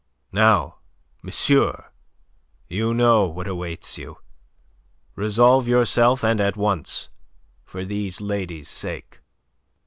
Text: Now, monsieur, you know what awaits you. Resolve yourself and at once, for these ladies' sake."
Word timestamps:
Now, 0.31 0.77
monsieur, 1.21 1.91
you 2.67 2.91
know 2.91 3.27
what 3.27 3.45
awaits 3.47 3.99
you. 3.99 4.17
Resolve 5.15 5.67
yourself 5.67 6.23
and 6.23 6.41
at 6.41 6.57
once, 6.57 7.09
for 7.65 7.85
these 7.85 8.19
ladies' 8.19 8.67
sake." 8.67 9.19